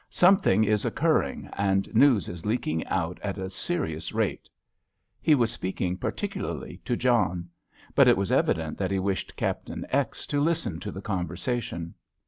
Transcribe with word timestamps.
Something 0.09 0.63
is 0.63 0.83
occurring, 0.83 1.47
and 1.53 1.93
news 1.93 2.27
is 2.27 2.43
leaking 2.43 2.87
out 2.87 3.19
at 3.19 3.37
a 3.37 3.51
serious 3.51 4.11
rate." 4.11 4.49
He 5.21 5.35
was 5.35 5.51
speaking 5.51 5.95
particularly 5.95 6.81
to 6.85 6.97
John. 6.97 7.49
But 7.93 8.07
it 8.07 8.17
was 8.17 8.31
evident 8.31 8.79
that 8.79 8.89
he 8.89 8.97
wished 8.97 9.35
Captain 9.35 9.85
X. 9.91 10.25
to 10.25 10.41
listen 10.41 10.79
to 10.79 10.91
the 10.91 11.03
conversation. 11.03 11.93